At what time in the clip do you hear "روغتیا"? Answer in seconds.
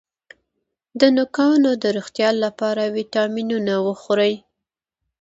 1.97-2.29